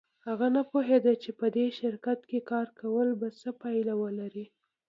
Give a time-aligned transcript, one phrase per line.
[0.27, 4.45] هغه نه پوهېده چې په دې شرکت کې کار کول به څه پایله ولري